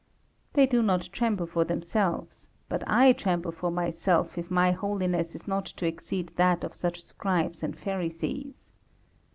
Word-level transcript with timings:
They 0.53 0.65
do 0.65 0.81
not 0.81 1.09
tremble 1.11 1.45
for 1.45 1.63
themselves, 1.63 2.49
but 2.67 2.83
I 2.87 3.13
tremble 3.13 3.51
for 3.51 3.69
myself 3.69 4.35
if 4.35 4.49
my 4.49 4.71
holiness 4.71 5.35
is 5.35 5.47
not 5.47 5.67
to 5.67 5.85
exceed 5.85 6.31
that 6.37 6.63
of 6.63 6.73
such 6.73 7.03
Scribes 7.03 7.61
and 7.61 7.77
Pharisees. 7.77 8.73